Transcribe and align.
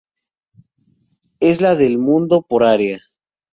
Es 1.39 1.61
la 1.61 1.75
del 1.75 1.99
mundo 1.99 2.41
por 2.41 2.63
área. 2.63 3.01